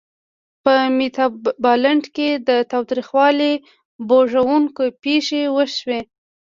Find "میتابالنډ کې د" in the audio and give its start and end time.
0.97-2.49